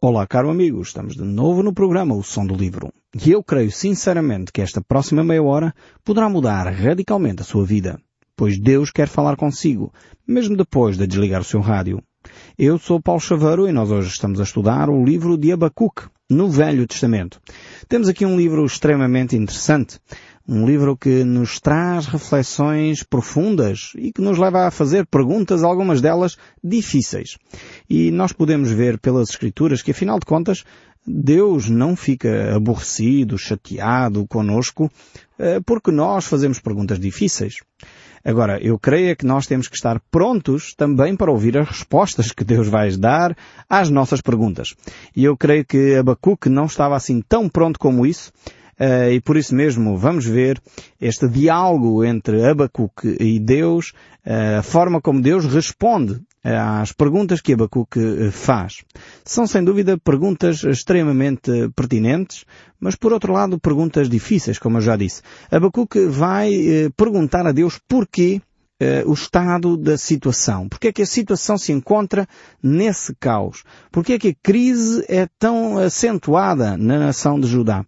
[0.00, 2.92] Olá, caro amigo, estamos de novo no programa O Som do Livro.
[3.20, 5.74] E eu creio sinceramente que esta próxima meia hora
[6.04, 8.00] poderá mudar radicalmente a sua vida,
[8.36, 9.92] pois Deus quer falar consigo,
[10.24, 12.00] mesmo depois de desligar o seu rádio.
[12.56, 16.48] Eu sou Paulo Chaveiro e nós hoje estamos a estudar o livro de Abacuque, no
[16.48, 17.40] Velho Testamento.
[17.88, 19.98] Temos aqui um livro extremamente interessante,
[20.48, 26.00] um livro que nos traz reflexões profundas e que nos leva a fazer perguntas, algumas
[26.00, 27.36] delas difíceis.
[27.88, 30.64] E nós podemos ver pelas Escrituras que, afinal de contas,
[31.06, 34.90] Deus não fica aborrecido, chateado conosco,
[35.38, 37.56] eh, porque nós fazemos perguntas difíceis.
[38.24, 42.44] Agora, eu creio que nós temos que estar prontos também para ouvir as respostas que
[42.44, 43.36] Deus vai dar
[43.68, 44.74] às nossas perguntas.
[45.14, 48.32] E eu creio que Abacuque não estava assim tão pronto como isso,
[48.78, 50.60] Uh, e por isso mesmo vamos ver
[51.00, 53.92] este diálogo entre Abacuque e Deus,
[54.24, 58.82] uh, a forma como Deus responde às perguntas que Abacuque eh, faz.
[59.22, 62.46] São sem dúvida perguntas extremamente pertinentes,
[62.80, 65.20] mas por outro lado perguntas difíceis, como eu já disse.
[65.50, 66.50] Abacuque vai
[66.96, 68.40] perguntar a Deus porquê
[69.04, 70.68] o estado da situação.
[70.68, 72.26] Porquê é que a situação se encontra
[72.62, 73.64] nesse caos?
[73.90, 77.84] Porquê é que a crise é tão acentuada na nação de Judá?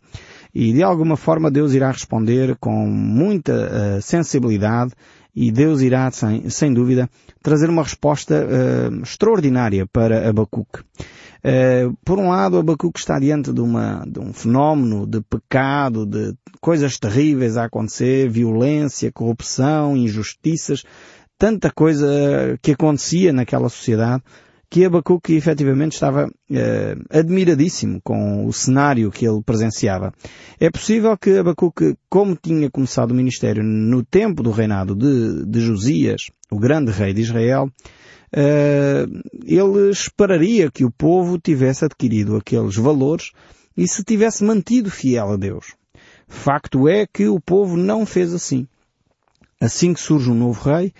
[0.54, 3.52] E de alguma forma Deus irá responder com muita
[3.98, 4.92] uh, sensibilidade
[5.34, 7.08] e Deus irá, sem, sem dúvida,
[7.42, 10.80] trazer uma resposta uh, extraordinária para Abacuque.
[10.80, 16.34] Uh, por um lado, Abacuque está diante de, uma, de um fenómeno de pecado, de
[16.60, 20.84] coisas terríveis a acontecer, violência, corrupção, injustiças,
[21.38, 24.22] tanta coisa que acontecia naquela sociedade
[24.70, 30.14] que Abacuque efetivamente estava eh, admiradíssimo com o cenário que ele presenciava.
[30.60, 35.60] É possível que Abacuque, como tinha começado o ministério no tempo do reinado de, de
[35.60, 37.68] Josias, o grande rei de Israel,
[38.32, 39.06] eh,
[39.44, 43.32] ele esperaria que o povo tivesse adquirido aqueles valores
[43.76, 45.74] e se tivesse mantido fiel a Deus.
[46.28, 48.68] Facto é que o povo não fez assim.
[49.60, 50.92] Assim que surge um novo rei,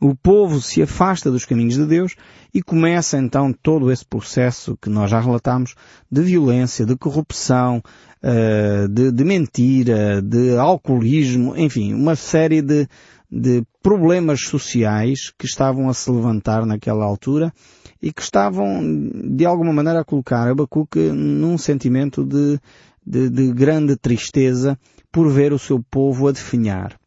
[0.00, 2.14] o povo se afasta dos caminhos de Deus
[2.54, 5.74] e começa então todo esse processo que nós já relatamos
[6.10, 7.82] de violência, de corrupção,
[8.22, 12.88] eh, de, de mentira, de alcoolismo, enfim, uma série de,
[13.30, 17.52] de problemas sociais que estavam a se levantar naquela altura
[18.00, 18.80] e que estavam,
[19.12, 22.58] de alguma maneira, a colocar Abacuque num sentimento de,
[23.04, 24.78] de, de grande tristeza
[25.10, 26.97] por ver o seu povo a definhar.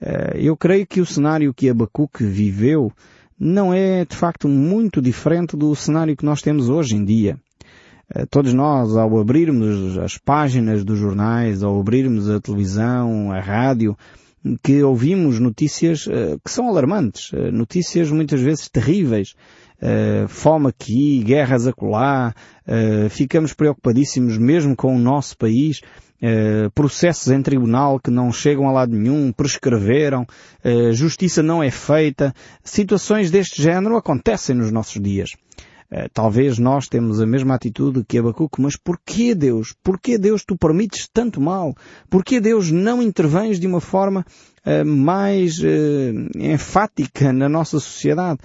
[0.00, 2.90] Eh, eu creio que o cenário que Abacuque viveu
[3.38, 7.38] não é de facto muito diferente do cenário que nós temos hoje em dia.
[8.14, 13.96] Eh, todos nós, ao abrirmos as páginas dos jornais, ao abrirmos a televisão, a rádio,
[14.62, 19.34] que ouvimos notícias eh, que são alarmantes, notícias muitas vezes terríveis,
[20.28, 22.34] fome aqui, guerras acolá,
[23.08, 25.80] ficamos preocupadíssimos mesmo com o nosso país,
[26.22, 30.26] Uh, processos em tribunal que não chegam a lado nenhum, prescreveram,
[30.62, 32.34] uh, justiça não é feita.
[32.62, 35.30] Situações deste género acontecem nos nossos dias.
[35.90, 39.74] Uh, talvez nós temos a mesma atitude que Abacuque, mas porquê Deus?
[39.82, 41.74] Porquê Deus tu permites tanto mal?
[42.10, 44.24] Porquê Deus não intervens de uma forma
[44.84, 45.54] mais
[46.36, 48.40] enfática na nossa sociedade?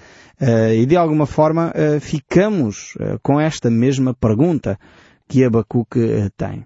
[0.74, 4.78] e de alguma forma ficamos com esta mesma pergunta
[5.28, 6.64] que Abacuque tem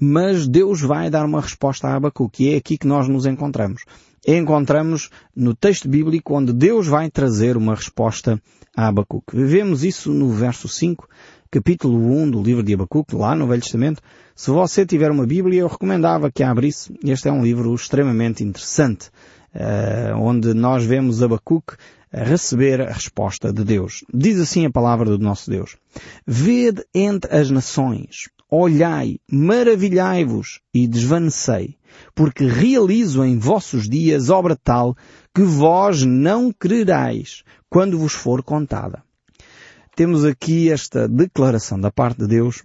[0.00, 3.84] mas Deus vai dar uma resposta a Abacuque e é aqui que nós nos encontramos.
[4.26, 8.40] Encontramos no texto bíblico onde Deus vai trazer uma resposta
[8.76, 9.36] a Abacuque.
[9.36, 11.08] Vemos isso no verso 5,
[11.50, 14.02] capítulo 1 do livro de Abacuque, lá no Velho Testamento.
[14.34, 16.92] Se você tiver uma Bíblia, eu recomendava que a abrisse.
[17.04, 19.08] Este é um livro extremamente interessante,
[19.54, 21.76] uh, onde nós vemos Abacuque
[22.12, 24.04] receber a resposta de Deus.
[24.12, 25.76] Diz assim a palavra do nosso Deus.
[26.26, 31.76] Vede entre as nações olhai, maravilhai-vos e desvanecei,
[32.14, 34.96] porque realizo em vossos dias obra tal
[35.34, 39.02] que vós não crerais quando vos for contada.
[39.94, 42.62] Temos aqui esta declaração da parte de Deus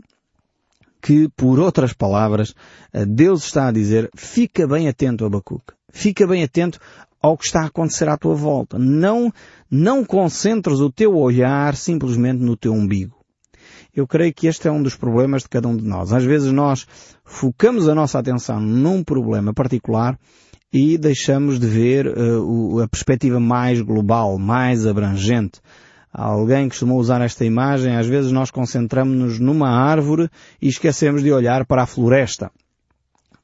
[1.02, 2.54] que, por outras palavras,
[3.08, 5.74] Deus está a dizer, fica bem atento, Abacuque.
[5.92, 6.80] Fica bem atento
[7.22, 8.78] ao que está a acontecer à tua volta.
[8.78, 9.32] Não,
[9.70, 13.21] não concentres o teu olhar simplesmente no teu umbigo.
[13.94, 16.14] Eu creio que este é um dos problemas de cada um de nós.
[16.14, 16.88] Às vezes nós
[17.26, 20.18] focamos a nossa atenção num problema particular
[20.72, 25.60] e deixamos de ver uh, a perspectiva mais global, mais abrangente.
[26.14, 30.30] Alguém costumou usar esta imagem, às vezes nós concentramos-nos numa árvore
[30.62, 32.52] e esquecemos de olhar para a floresta.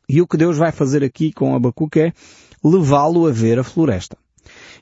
[0.08, 2.14] E o que Deus vai fazer aqui com Abacuque é
[2.64, 4.18] levá-lo a ver a floresta.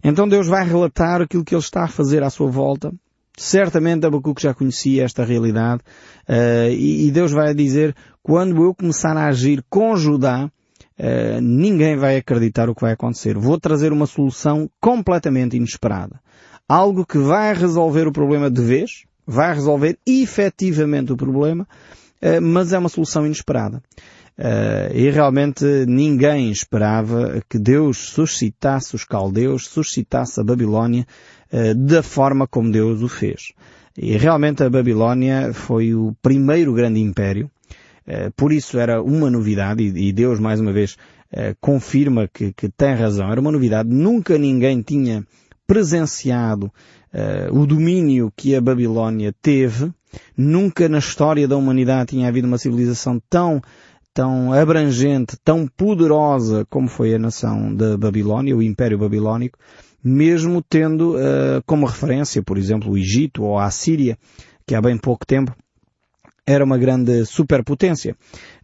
[0.03, 2.93] Então Deus vai relatar aquilo que ele está a fazer à sua volta,
[3.37, 5.81] Certamente Abacuque já conhecia esta realidade
[6.29, 7.93] uh, e, Deus vai dizer,
[8.23, 13.37] quando eu começar a agir com Judá, uh, ninguém vai acreditar o que vai acontecer.
[13.37, 16.19] Vou trazer uma solução completamente inesperada.
[16.67, 21.67] Algo que vai resolver o problema de vez, vai resolver efetivamente o problema,
[22.21, 23.81] uh, mas é uma solução inesperada.
[24.37, 31.07] Uh, e realmente ninguém esperava que Deus suscitasse os caldeus, suscitasse a Babilónia
[31.75, 33.53] da forma como Deus o fez.
[33.97, 37.49] E realmente a Babilónia foi o primeiro grande império,
[38.07, 40.97] uh, por isso era uma novidade, e, Deus mais uma vez
[41.59, 45.25] confirma que, que, tem razão, era uma novidade, nunca ninguém tinha
[45.67, 46.71] presenciado
[47.51, 49.91] o domínio que a Babilónia teve,
[50.37, 53.61] nunca na história da humanidade tinha havido uma civilização tão
[54.15, 59.59] tão abrangente, tão poderosa como foi a nação da Babilónia, o Império Babilónico,
[60.05, 64.15] mesmo tendo uh, como referência, por exemplo, o Egito ou a Assíria,
[64.67, 65.51] que há bem pouco tempo
[66.47, 68.15] era uma grande superpotência.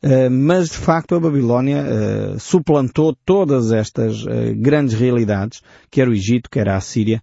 [0.03, 4.23] Uh, mas de facto a Babilónia uh, suplantou todas estas
[4.57, 7.19] grandes realidades, quer o Egito, quer a Assíria,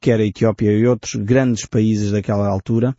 [0.00, 2.94] quer a Etiópia e outros grandes países daquela altura,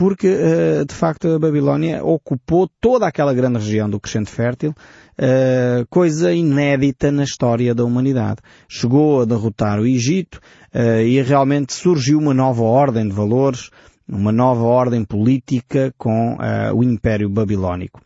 [0.00, 5.86] porque uh, de facto a Babilónia ocupou toda aquela grande região do Crescente Fértil, uh,
[5.90, 8.38] coisa inédita na história da humanidade.
[8.66, 10.40] Chegou a derrotar o Egito
[10.74, 13.68] uh, e realmente surgiu uma nova ordem de valores,
[14.08, 16.38] uma nova ordem política com
[16.74, 18.00] o Império Babilónico.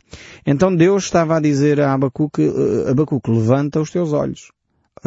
[0.45, 2.53] Então Deus estava a dizer a Abacuque,
[2.91, 4.51] Abacuque, levanta os teus olhos,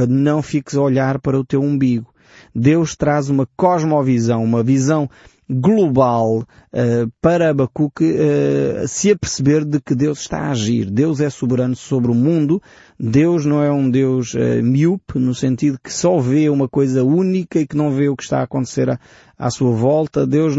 [0.08, 2.12] não fiques a olhar para o teu umbigo.
[2.56, 5.08] Deus traz uma cosmovisão, uma visão
[5.50, 10.90] global uh, para Abacuque uh, se aperceber de que Deus está a agir.
[10.92, 12.62] Deus é soberano sobre o mundo.
[13.00, 17.60] Deus não é um Deus uh, míope, no sentido que só vê uma coisa única
[17.60, 19.00] e que não vê o que está a acontecer à,
[19.38, 20.28] à sua volta.
[20.28, 20.56] Deus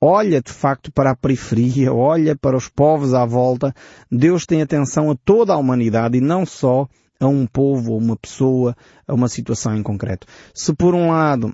[0.00, 3.74] olha de facto para a periferia, olha para os povos à volta.
[4.10, 6.86] Deus tem atenção a toda a humanidade e não só
[7.20, 8.76] a um povo, a uma pessoa,
[9.06, 10.26] a uma situação em concreto.
[10.54, 11.52] Se por um lado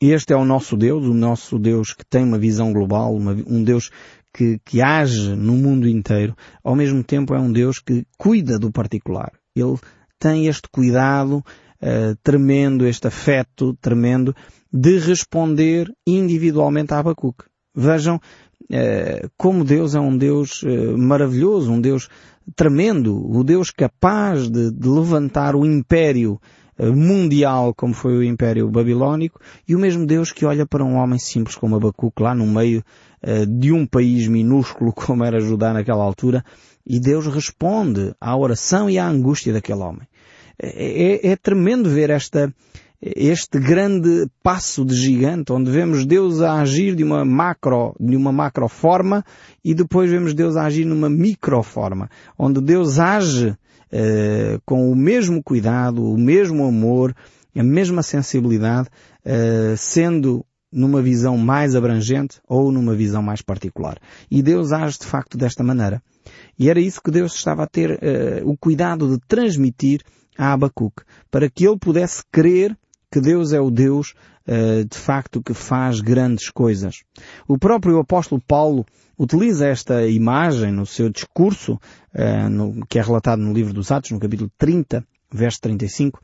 [0.00, 3.62] este é o nosso Deus, o nosso Deus que tem uma visão global, uma, um
[3.62, 3.90] Deus
[4.32, 6.34] que, que age no mundo inteiro.
[6.64, 9.32] Ao mesmo tempo é um Deus que cuida do particular.
[9.54, 9.76] Ele
[10.18, 11.38] tem este cuidado
[11.82, 14.34] uh, tremendo, este afeto tremendo
[14.72, 17.44] de responder individualmente a Abacuque.
[17.74, 22.08] Vejam uh, como Deus é um Deus uh, maravilhoso, um Deus
[22.56, 26.40] tremendo, o Deus capaz de, de levantar o império
[26.86, 31.18] mundial como foi o Império Babilónico e o mesmo Deus que olha para um homem
[31.18, 32.82] simples como Abacuque lá no meio
[33.22, 36.44] uh, de um país minúsculo como era Judá naquela altura
[36.86, 40.08] e Deus responde à oração e à angústia daquele homem.
[40.58, 42.52] É, é, é tremendo ver esta,
[43.00, 48.32] este grande passo de gigante, onde vemos Deus a agir de uma macro, de uma
[48.32, 49.24] macro forma
[49.64, 53.56] e depois vemos Deus a agir numa microforma, onde Deus age
[53.92, 57.14] uh, com o mesmo cuidado, o mesmo amor,
[57.56, 58.88] a mesma sensibilidade,
[59.24, 63.98] uh, sendo numa visão mais abrangente ou numa visão mais particular.
[64.30, 66.00] E Deus age de facto desta maneira.
[66.58, 70.02] E era isso que Deus estava a ter uh, o cuidado de transmitir
[70.38, 72.76] a Abacuque, para que ele pudesse crer
[73.10, 74.14] que Deus é o Deus
[74.46, 77.02] uh, de facto que faz grandes coisas.
[77.48, 78.86] O próprio apóstolo Paulo
[79.18, 81.78] utiliza esta imagem no seu discurso,
[82.50, 86.22] no, que é relatado no livro dos Atos, no capítulo 30, verso 35.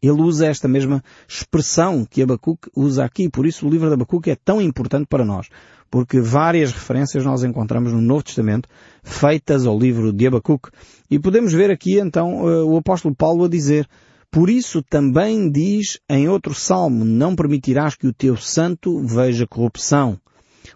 [0.00, 4.30] Ele usa esta mesma expressão que Abacuque usa aqui, por isso o livro de Abacuque
[4.30, 5.48] é tão importante para nós,
[5.90, 8.68] porque várias referências nós encontramos no Novo Testamento
[9.02, 10.70] feitas ao livro de Abacuque.
[11.10, 13.88] E podemos ver aqui então uh, o apóstolo Paulo a dizer,
[14.30, 20.20] por isso também diz em outro salmo, não permitirás que o teu santo veja corrupção.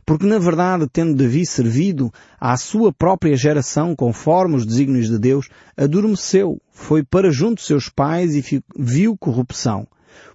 [0.06, 5.48] Porque na verdade, tendo Davi servido à sua própria geração conforme os desígnios de Deus,
[5.76, 9.86] adormeceu, foi para junto de seus pais e viu corrupção.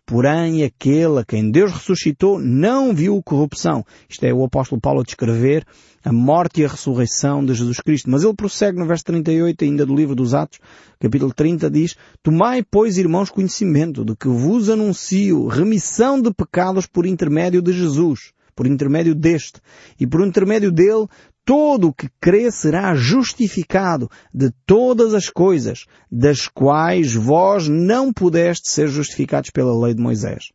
[0.10, 3.86] Porém, aquele a quem Deus ressuscitou não viu corrupção.
[4.08, 5.66] Isto é o apóstolo Paulo a descrever
[6.02, 8.10] a morte e a ressurreição de Jesus Cristo.
[8.10, 10.60] Mas ele prossegue no verso 38 ainda do livro dos Atos,
[10.98, 17.06] capítulo 30, diz, Tomai, pois, irmãos, conhecimento de que vos anuncio remissão de pecados por
[17.06, 19.60] intermédio de Jesus, por intermédio deste,
[20.00, 21.06] e por intermédio dele
[21.48, 28.70] todo o que crê será justificado de todas as coisas, das quais vós não pudeste
[28.70, 30.52] ser justificados pela lei de Moisés.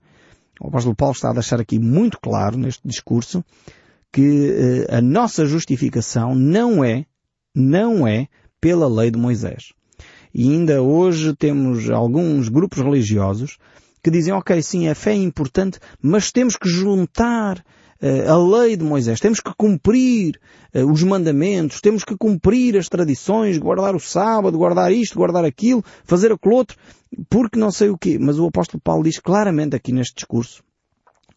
[0.61, 3.43] O apóstolo Paulo está a deixar aqui muito claro neste discurso
[4.13, 7.07] que eh, a nossa justificação não é,
[7.57, 8.29] não é
[8.61, 9.73] pela lei de Moisés.
[10.35, 13.57] E ainda hoje temos alguns grupos religiosos
[14.05, 17.65] que dizem, ok, sim, a fé é importante, mas temos que juntar
[18.29, 20.41] a lei de Moisés, temos que cumprir
[20.91, 26.33] os mandamentos, temos que cumprir as tradições, guardar o sábado, guardar isto, guardar aquilo, fazer
[26.33, 26.77] aquilo outro,
[27.31, 28.19] porque não sei o quê.
[28.21, 30.65] Mas o apóstolo Paulo diz claramente aqui neste discurso,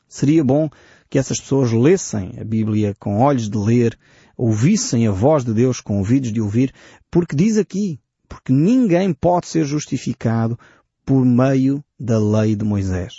[0.07, 0.67] seria bom
[1.07, 3.97] que essas pessoas lessem a Bíblia com olhos de ler,
[4.35, 6.73] ouvissem a voz de Deus com ouvidos de ouvir,
[7.11, 10.57] porque diz aqui, porque ninguém pode ser justificado
[11.05, 13.13] por meio da lei de Moisés.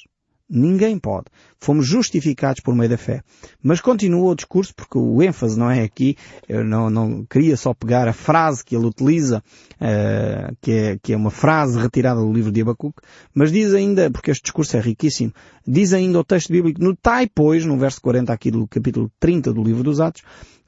[0.49, 1.27] Ninguém pode.
[1.59, 3.23] Fomos justificados por meio da fé.
[3.61, 6.17] Mas continua o discurso, porque o ênfase não é aqui.
[6.49, 9.43] Eu não, não queria só pegar a frase que ele utiliza,
[9.75, 13.03] uh, que, é, que é uma frase retirada do livro de Abacuque,
[13.35, 15.33] mas diz ainda, porque este discurso é riquíssimo,
[15.67, 19.65] diz ainda o texto bíblico, notai, pois, no verso 40 aqui do capítulo 30 do
[19.65, 20.23] livro dos Atos,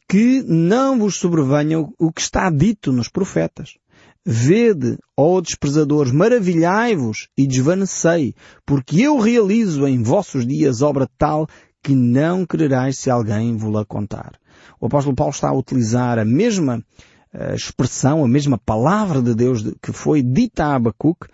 [0.08, 3.76] que não vos sobrevenha o que está dito nos profetas.
[4.24, 8.34] Vede, ó desprezadores, maravilhai-vos e desvanecei,
[8.66, 11.48] porque eu realizo em vossos dias obra tal
[11.82, 14.32] que não quererais se alguém vos contar.
[14.80, 16.84] O apóstolo Paulo está a utilizar a mesma
[17.32, 21.28] a expressão, a mesma palavra de Deus que foi dita a Abacuque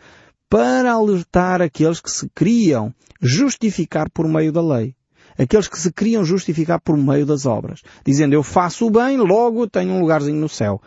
[0.49, 4.95] para alertar aqueles que se queriam justificar por meio da lei.
[5.39, 7.81] Aqueles que se queriam justificar por meio das obras.
[8.05, 10.81] Dizendo, eu faço o bem, logo tenho um lugarzinho no céu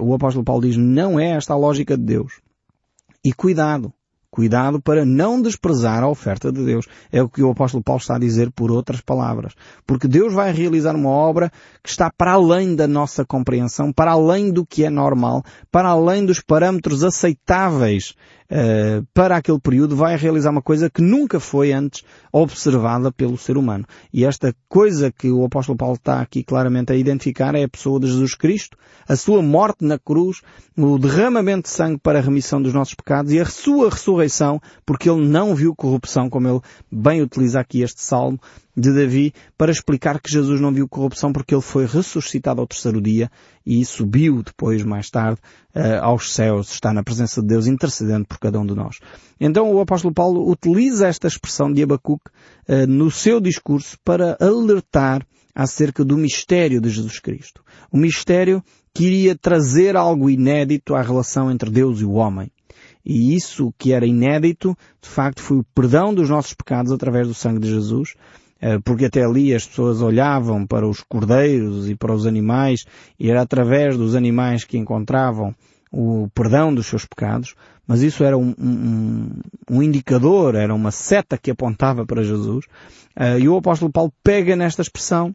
[0.00, 2.40] o apóstolo Paulo diz, não é esta a lógica de Deus.
[3.24, 3.92] E cuidado,
[4.30, 6.86] cuidado para não desprezar a oferta de Deus.
[7.10, 9.54] É o que o apóstolo Paulo está a dizer por outras palavras.
[9.86, 11.50] Porque Deus vai realizar uma obra
[11.82, 16.24] que está para além da nossa compreensão, para além do que é normal, para além
[16.24, 18.14] dos parâmetros aceitáveis
[18.50, 22.02] uh, para aquele período, vai realizar uma coisa que nunca foi antes
[22.32, 23.84] observada pelo ser humano.
[24.12, 28.00] E esta coisa que o apóstolo Paulo está aqui claramente a identificar é a pessoa
[28.00, 28.76] de Jesus Cristo,
[29.08, 30.42] a sua morte na cruz,
[30.76, 35.08] o derramamento de sangue para a remissão dos nossos pecados e a sua ressurreição, porque
[35.08, 38.40] ele não viu corrupção, como ele bem utiliza aqui este salmo,
[38.78, 43.00] de Davi para explicar que Jesus não viu corrupção porque ele foi ressuscitado ao terceiro
[43.00, 43.30] dia
[43.66, 45.40] e subiu depois, mais tarde,
[45.74, 48.98] uh, aos céus, está na presença de Deus intercedendo por cada um de nós.
[49.40, 52.30] Então o apóstolo Paulo utiliza esta expressão de Abacuque
[52.68, 57.64] uh, no seu discurso para alertar acerca do mistério de Jesus Cristo.
[57.90, 58.62] O mistério
[58.94, 62.50] que iria trazer algo inédito à relação entre Deus e o homem.
[63.04, 67.34] E isso que era inédito, de facto, foi o perdão dos nossos pecados através do
[67.34, 68.47] sangue de Jesus, eh,
[68.84, 72.84] porque até ali as pessoas olhavam para os cordeiros e para os animais
[73.18, 75.54] e era através dos animais que encontravam
[75.90, 77.54] o perdão dos seus pecados,
[77.86, 79.30] mas isso era um, um,
[79.70, 82.66] um indicador, era uma seta que apontava para Jesus.
[83.16, 85.34] Uh, e o apóstolo Paulo pega nesta expressão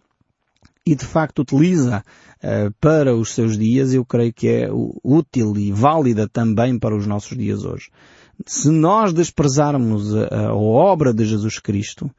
[0.86, 2.04] e de facto utiliza
[2.44, 4.70] uh, para os seus dias, eu creio que é
[5.04, 7.90] útil e válida também para os nossos dias hoje.
[8.46, 12.10] Se nós desprezarmos a, a obra de Jesus Cristo,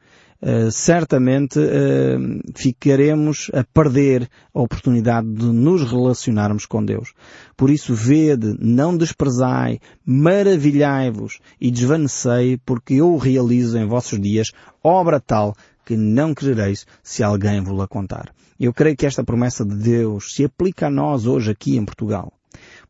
[0.41, 7.13] uh, certamente uh, ficaremos a perder a oportunidade de nos relacionarmos com Deus.
[7.57, 14.51] Por isso, vede, não desprezai, maravilhai-vos e desvanecei, porque eu realizo em vossos dias
[14.83, 18.33] obra tal que não querereis se alguém vos la contar.
[18.59, 22.33] Eu creio que esta promessa de Deus se aplica a nós hoje aqui em Portugal.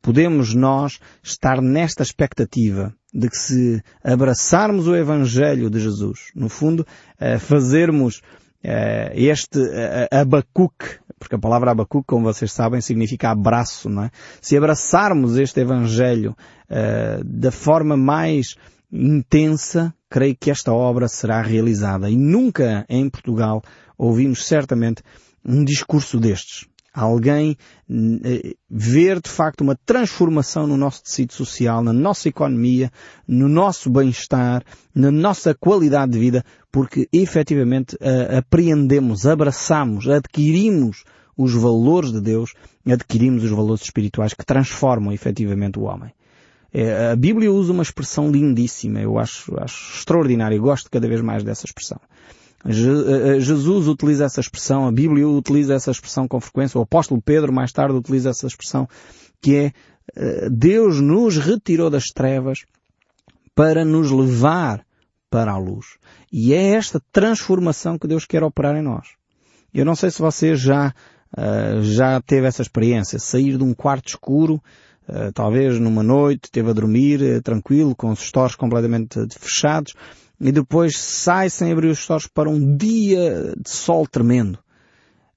[0.02, 6.86] Podemos nós estar nesta expectativa de que se abraçarmos o Evangelho de Jesus, no fundo,
[7.18, 8.22] eh, fazermos
[8.62, 14.12] eh, este eh, abacuque, porque a palavra abacuque, como vocês sabem, significa abraço, não é?
[14.42, 16.36] Se abraçarmos este Evangelho
[17.24, 18.56] da forma mais
[18.92, 22.10] intensa, creio que esta obra será realizada.
[22.10, 23.62] E nunca em Portugal
[23.98, 25.02] ouvimos certamente
[25.44, 27.58] um discurso destes alguém
[28.24, 32.90] eh, ver de facto uma transformação no nosso tecido social, na nossa economia,
[33.28, 41.04] no nosso bem-estar, na nossa qualidade de vida, porque efetivamente uh, apreendemos, abraçamos, adquirimos
[41.38, 42.54] os valores de Deus,
[42.86, 46.14] adquirimos os valores espirituais que transformam efetivamente o homem.
[46.74, 51.44] É, a Bíblia usa uma expressão lindíssima, eu acho, acho extraordinária, gosto cada vez mais
[51.44, 52.00] dessa expressão.
[52.66, 57.22] Eh, eh, Jesus utiliza essa expressão, a Bíblia utiliza essa expressão com frequência, o apóstolo
[57.22, 58.88] Pedro mais tarde utiliza essa expressão,
[59.40, 59.72] que é
[60.16, 62.66] eh, Deus nos retirou das trevas
[63.54, 64.84] para nos levar
[65.30, 65.86] para a luz.
[66.32, 69.10] E é esta transformação que Deus quer operar em nós.
[69.74, 70.94] Eu não sei se você já,
[71.82, 74.62] já teve essa experiência, sair de um quarto escuro,
[75.34, 79.94] talvez numa noite, teve a dormir tranquilo, com os stores completamente fechados,
[80.46, 84.60] e depois sai sem abrir os olhos para um dia de sol tremendo.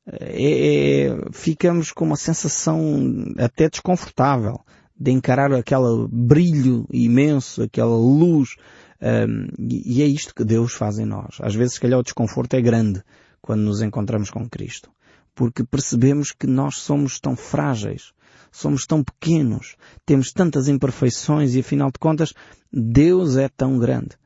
[0.07, 4.61] É, é, ficamos com uma sensação até desconfortável
[4.95, 8.57] de encarar aquele brilho imenso, aquela luz.
[9.01, 11.39] Um, e é isto que Deus faz em nós.
[11.41, 13.03] Às vezes, se calhar, o desconforto é grande
[13.41, 14.91] quando nos encontramos com Cristo.
[15.35, 18.13] Porque percebemos que nós somos tão frágeis,
[18.53, 19.75] somos tão pequenos,
[20.05, 22.35] temos tantas imperfeições e afinal de contas,
[22.71, 24.19] Deus é tão grande.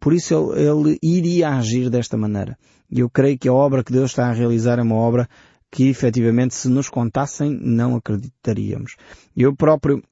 [0.00, 2.56] Por isso ele, ele iria agir desta maneira.
[2.90, 5.28] E eu creio que a obra que Deus está a realizar é uma obra
[5.70, 8.96] que efetivamente se nos contassem não acreditaríamos.
[9.36, 10.02] Eu próprio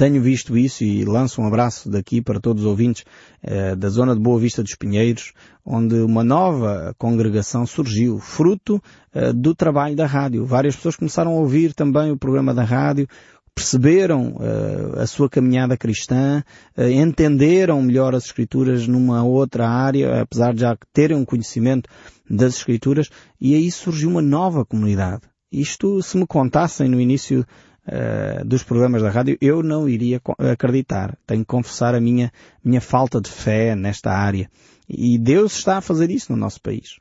[0.00, 3.04] tenho visto isso e lanço um abraço daqui para todos os ouvintes
[3.42, 9.30] eh, da zona de Boa Vista dos Pinheiros, onde uma nova congregação surgiu, fruto eh,
[9.34, 10.46] do trabalho da rádio.
[10.46, 13.06] Várias pessoas começaram a ouvir também o programa da rádio,
[13.54, 16.42] perceberam uh, a sua caminhada cristã,
[16.76, 21.88] uh, entenderam melhor as Escrituras numa outra área, apesar de já terem um conhecimento
[22.28, 25.22] das Escrituras, e aí surgiu uma nova comunidade.
[25.52, 27.44] Isto, se me contassem no início
[27.86, 31.18] uh, dos programas da rádio, eu não iria acreditar.
[31.26, 32.32] Tenho que confessar a minha,
[32.64, 34.48] minha falta de fé nesta área.
[34.88, 36.98] E Deus está a fazer isso no nosso país.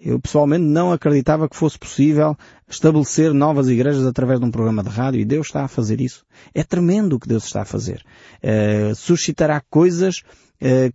[0.00, 2.36] Eu pessoalmente não acreditava que fosse possível
[2.68, 6.24] estabelecer novas igrejas através de um programa de rádio e Deus está a fazer isso.
[6.54, 8.04] É tremendo o que Deus está a fazer.
[8.42, 10.22] Uh, suscitará coisas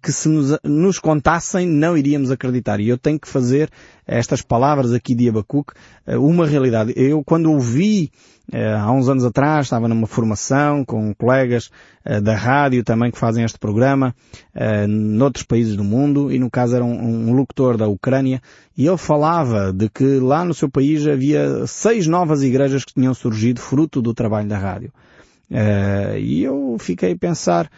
[0.01, 2.79] que se nos, nos, contassem não iríamos acreditar.
[2.79, 3.69] E eu tenho que fazer
[4.05, 5.73] estas palavras aqui de Abacuque
[6.07, 6.93] uh, uma realidade.
[6.95, 8.11] Eu quando ouvi
[8.51, 11.71] eh, há uns anos atrás estava numa formação com colegas
[12.03, 14.13] eh, da rádio também que fazem este programa,
[14.87, 18.41] noutros países do mundo, e no caso era um, um locutor da Ucrânia,
[18.77, 23.13] e ele falava de que lá no seu país havia seis novas igrejas que tinham
[23.13, 24.91] surgido fruto do trabalho da rádio.
[26.19, 27.69] e eu fiquei a pensar,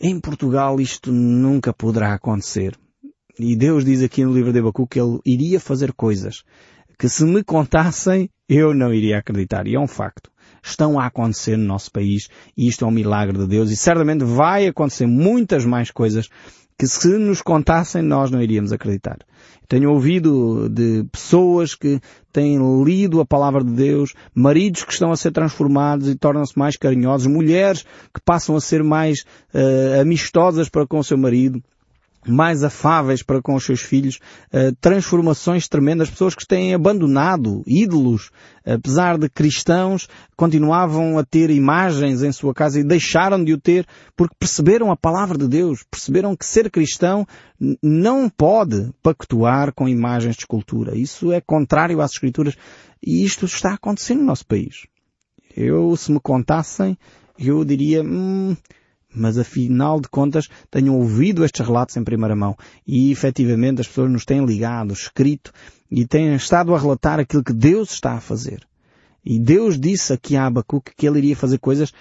[0.00, 2.76] em Portugal isto nunca poderá acontecer.
[3.38, 6.42] E Deus diz aqui no livro de Abacu que ele iria fazer coisas
[6.98, 9.66] que se me contassem eu não iria acreditar.
[9.66, 10.30] E é um facto.
[10.62, 14.24] Estão a acontecer no nosso país e isto é um milagre de Deus e certamente
[14.24, 16.28] vai acontecer muitas mais coisas
[16.78, 19.18] que se nos contassem nós não iríamos acreditar.
[19.68, 22.00] Tenho ouvido de pessoas que
[22.32, 26.76] têm lido a palavra de Deus, maridos que estão a ser transformados e tornam-se mais
[26.76, 27.82] carinhosos, mulheres
[28.14, 29.24] que passam a ser mais
[29.54, 31.62] uh, amistosas para com o seu marido,
[32.26, 34.18] mais afáveis para com os seus filhos,
[34.52, 38.30] uh, transformações tremendas, pessoas que têm abandonado ídolos,
[38.64, 43.86] apesar de cristãos, continuavam a ter imagens em sua casa e deixaram de o ter
[44.16, 47.26] porque perceberam a palavra de Deus, perceberam que ser cristão
[47.82, 50.96] não pode pactuar com imagens de escultura.
[50.96, 52.54] Isso é contrário às escrituras
[53.02, 54.86] e isto está acontecendo no nosso país.
[55.56, 56.98] Eu, se me contassem,
[57.38, 58.56] eu diria, hum,
[59.16, 64.10] mas afinal de contas tenho ouvido estes relatos em primeira mão e efetivamente as pessoas
[64.10, 65.52] nos têm ligado, escrito
[65.90, 68.66] e têm estado a relatar aquilo que Deus está a fazer.
[69.24, 71.92] E Deus disse aqui a Abacuque que ele iria fazer coisas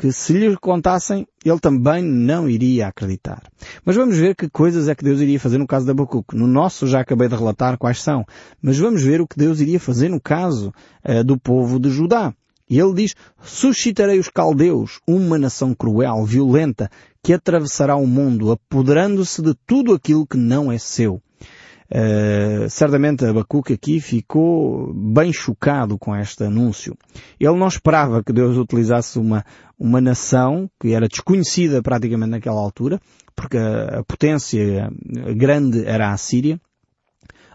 [0.00, 3.42] que se lhe contassem, ele também não iria acreditar.
[3.84, 6.34] Mas vamos ver que coisas é que Deus iria fazer no caso de Abacuque.
[6.34, 8.24] No nosso já acabei de relatar quais são,
[8.62, 10.72] mas vamos ver o que Deus iria fazer no caso
[11.04, 12.32] uh, do povo de Judá.
[12.70, 16.88] E ele diz, suscitarei os caldeus, uma nação cruel, violenta,
[17.20, 21.20] que atravessará o mundo, apoderando-se de tudo aquilo que não é seu.
[21.92, 26.96] Uh, certamente Abacuque aqui ficou bem chocado com este anúncio.
[27.40, 29.44] Ele não esperava que Deus utilizasse uma,
[29.76, 33.00] uma nação que era desconhecida praticamente naquela altura,
[33.34, 34.88] porque a, a potência
[35.36, 36.60] grande era a Síria,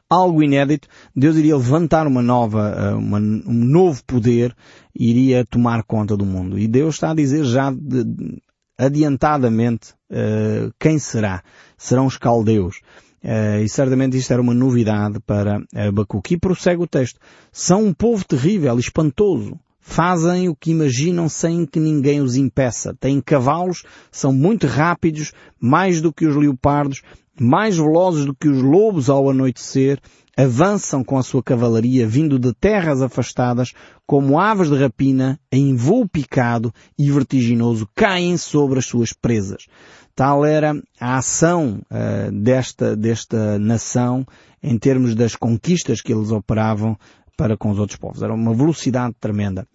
[0.09, 4.55] algo inédito, Deus iria levantar uma nova, eh, uma, um novo poder
[4.93, 6.59] e iria tomar conta do mundo.
[6.59, 8.41] E Deus está a dizer já de,
[8.77, 11.43] adiantadamente uh, quem será.
[11.77, 12.81] Serão os caldeus.
[13.23, 16.35] Uh, e certamente isto era uma novidade para Abacuque.
[16.35, 17.19] E prossegue o texto.
[17.51, 19.59] São um povo terrível, espantoso.
[19.87, 22.95] Fazem o que imaginam sem que ninguém os impeça.
[22.99, 27.03] Têm cavalos, são muito rápidos, mais do que os leopardos,
[27.39, 29.99] mais velozes do que os lobos ao anoitecer,
[30.35, 33.73] avançam com a sua cavalaria vindo de terras afastadas,
[34.07, 39.67] como aves de rapina, em voo picado e vertiginoso, caem sobre as suas presas.
[40.15, 44.25] Tal era a ação uh, desta, desta nação
[44.63, 46.97] em termos das conquistas que eles operavam
[47.35, 48.21] para com os outros povos.
[48.21, 49.67] Era uma velocidade tremenda.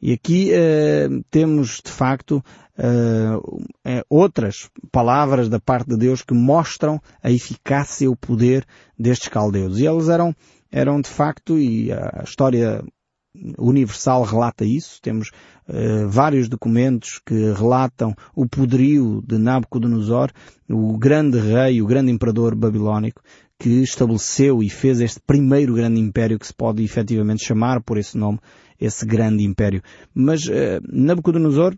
[0.00, 2.42] E aqui uh, temos, de facto,
[2.78, 8.64] uh, outras palavras da parte de Deus que mostram a eficácia e o poder
[8.98, 9.78] destes caldeus.
[9.78, 10.34] E eles eram,
[10.70, 12.82] eram de facto, e a história
[13.58, 15.00] universal relata isso.
[15.02, 15.30] Temos
[15.68, 20.30] uh, vários documentos que relatam o poderio de Nabucodonosor,
[20.68, 23.22] o grande rei, o grande imperador babilónico,
[23.58, 28.16] que estabeleceu e fez este primeiro grande império que se pode efetivamente chamar por esse
[28.16, 28.38] nome,
[28.80, 29.82] esse grande império.
[30.14, 31.76] Mas uh, Nabucodonosor,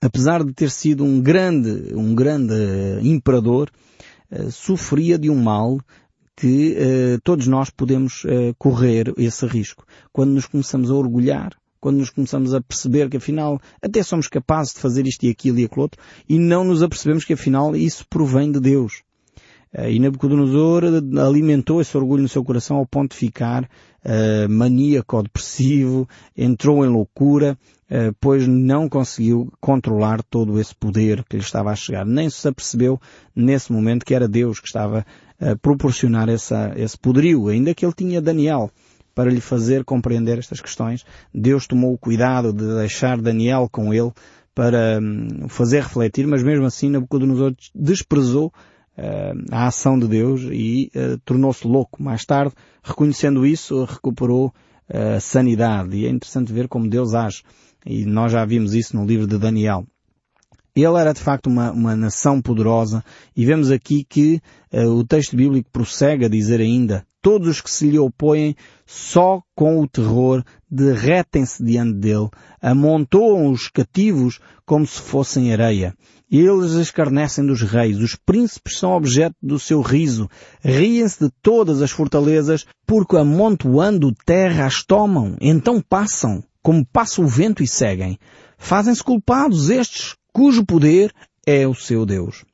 [0.00, 3.70] apesar de ter sido um grande, um grande uh, imperador,
[4.30, 5.78] uh, sofria de um mal
[6.38, 6.76] que
[7.24, 8.22] todos nós podemos
[8.58, 9.86] correr esse risco.
[10.12, 14.74] Quando nos começamos a orgulhar, quando nos começamos a perceber que afinal até somos capazes
[14.74, 18.04] de fazer isto e aquilo e aquilo outro, e não nos apercebemos que afinal isso
[18.06, 19.02] provém de Deus.
[19.76, 20.84] Uh, e Nabucodonosor
[21.20, 26.88] alimentou esse orgulho no seu coração ao ponto de ficar uh, maníaco, depressivo, entrou em
[26.88, 27.58] loucura,
[27.90, 32.06] uh, pois não conseguiu controlar todo esse poder que lhe estava a chegar.
[32.06, 33.00] Nem se apercebeu
[33.34, 35.04] nesse momento que era Deus que estava
[35.38, 38.70] a proporcionar essa, esse poderio, ainda que ele tinha Daniel
[39.14, 41.04] para lhe fazer compreender estas questões.
[41.34, 44.12] Deus tomou o cuidado de deixar Daniel com ele
[44.54, 48.52] para um, fazer refletir, mas mesmo assim Nabucodonosor desprezou
[49.50, 52.02] a ação de Deus e uh, tornou-se louco.
[52.02, 54.46] Mais tarde, reconhecendo isso, recuperou
[54.88, 55.96] uh, a sanidade.
[55.96, 57.42] E é interessante ver como Deus age.
[57.84, 59.86] E nós já vimos isso no livro de Daniel.
[60.74, 63.02] Ele era de facto uma, uma nação poderosa
[63.34, 67.68] e vemos aqui que uh, o texto bíblico prossegue a dizer ainda todos os que
[67.68, 68.54] se lhe opõem
[68.86, 72.28] só com o terror derretem-se diante dele,
[72.62, 75.92] amontoam os cativos como se fossem areia.
[76.30, 80.28] Eles escarnecem dos reis, os príncipes são objeto do seu riso,
[80.60, 87.28] riem-se de todas as fortalezas, porque amontoando terra as tomam, então passam, como passa o
[87.28, 88.18] vento e seguem.
[88.58, 91.14] Fazem-se culpados estes cujo poder
[91.46, 92.44] é o seu Deus.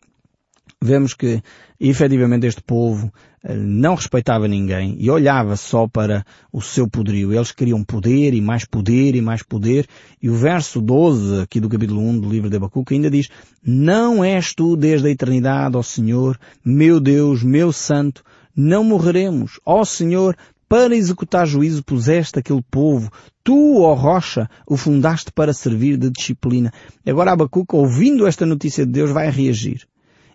[0.83, 1.41] Vemos que,
[1.79, 3.13] efetivamente, este povo
[3.45, 7.33] eh, não respeitava ninguém e olhava só para o seu poderio.
[7.33, 9.87] Eles queriam poder e mais poder e mais poder.
[10.21, 13.29] E o verso 12 aqui do capítulo 1 do livro de Abacuque ainda diz,
[13.65, 19.61] Não és tu desde a eternidade, ó Senhor, meu Deus, meu Santo, não morreremos.
[19.65, 20.37] Ó Senhor,
[20.69, 23.09] para executar juízo puseste aquele povo.
[23.45, 26.73] Tu, ó rocha, o fundaste para servir de disciplina.
[27.07, 29.87] Agora Abacuca, ouvindo esta notícia de Deus, vai reagir.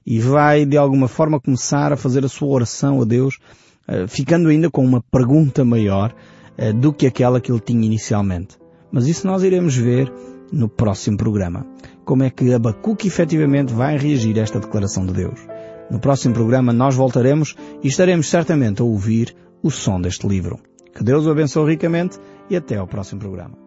[0.09, 3.39] E vai, de alguma forma, começar a fazer a sua oração a Deus,
[3.85, 6.15] eh, ficando ainda com uma pergunta maior
[6.57, 8.57] eh, do que aquela que ele tinha inicialmente.
[8.89, 10.09] Mas isso nós iremos ver
[10.49, 11.67] no próximo programa.
[12.05, 15.45] Como é que Abacuque efetivamente vai reagir a esta declaração de Deus.
[15.91, 20.57] No próximo programa nós voltaremos e estaremos certamente a ouvir o som deste livro.
[20.95, 22.17] Que Deus o abençoe ricamente
[22.49, 23.66] e até ao próximo programa.